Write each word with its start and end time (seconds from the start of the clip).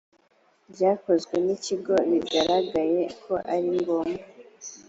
ryakozwe 0.71 1.35
n 1.45 1.47
ikigo 1.55 1.93
bigaragaye 2.09 3.01
ko 3.23 3.33
ari 3.53 3.67
ngombwa 3.77 4.23